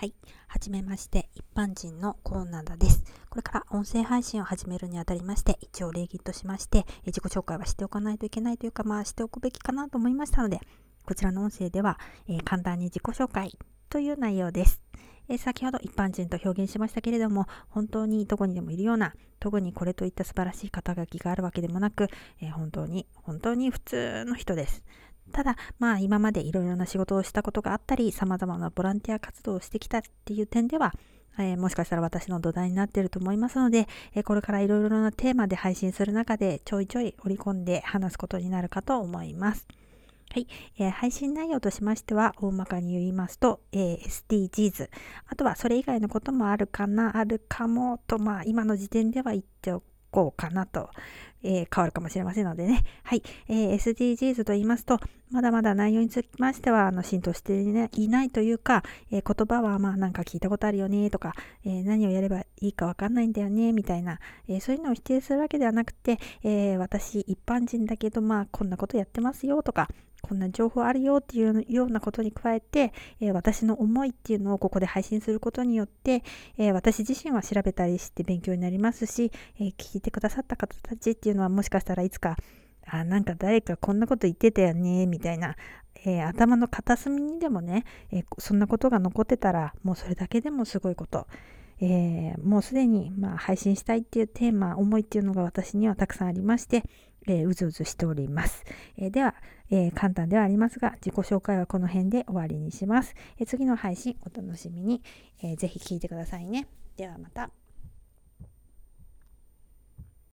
[0.00, 0.14] はい。
[0.46, 3.02] はじめまして、一般人のコーナーです。
[3.28, 10.60] これから音声配信を始めるにあたりまして、一応礼儀としまして、自己紹介はしておかないといけないというか、まあしておくべきかなと思いましたので、
[11.04, 11.98] こちらの音声では、
[12.28, 13.58] えー、簡単に自己紹介
[13.90, 14.80] という内容です。
[15.28, 22.06] えー、先ほど一般人と表現しましたけれども、本当にどこにでもいるような、特にこれといった素晴らしい肩書きがあるわけでもなく、
[22.40, 24.84] えー、本当に、本当に普通の人です。
[25.32, 30.94] ただ、まあ今までいろいろな仕事をしたことがあったり、様々なボランティア活動をしてきたっていう点では、
[31.38, 39.66] えー、もしかしたら私の土台になっていると思いますので、えー、これからいろいろなテーマで配信する中でちょいちょい織り込んで話すことになるかと思います。
[40.30, 40.46] はい、
[40.78, 44.90] えー、配信内容としましては、大まかに言いますと、え SDGs、
[45.26, 50.90] あとはそれ以外のこともあるかな、あるかもと、まあ今の時点では言っておこうかなと
[51.42, 52.84] えー、変わるかもしれませんのでね。
[53.04, 53.22] はい。
[53.48, 54.98] えー、SDGs と言いますと、
[55.30, 64.18] まだまだ内容につきましては、あの、浸透していないというか、えー、言葉はまあなんか聞いたことあるよねとか、え何をやればいいかわかんないんだよねみたいな、
[64.48, 69.88] えそういうのを否定するわけではなくて、え私一般人だけどまあこんなことやってますよとか、
[70.22, 76.22] こんな情報あるよっていうようなことに加えて、えー、私の思いっていうのをここで配信することによって、
[76.56, 82.36] えー、私自身は調べたりして勉強になりますし、えー、聞いてくださった方たちっていうのはもしかしたらいつか、
[82.86, 85.56] あ、なんか誰かこんなこと言ってたよね、みたいな、
[86.04, 91.26] え頭の片隅にでもね、えそんなことが残ってたら、もうそれだけでもすごいこと。
[91.80, 96.84] えもうすでに、まあ、配信したいっていうテーマ、思いっていうのが私にはたくさんありまして、
[97.26, 98.64] えー、うずうずしております。
[98.96, 99.34] えー、では、
[99.70, 103.14] え、簡単ではありますが、自己紹介はこの辺で終わりにします。
[103.38, 105.02] え次の配信お楽しみに、
[105.42, 106.66] えー、ぜひ聞いてくださいね。
[106.96, 107.50] ではまた。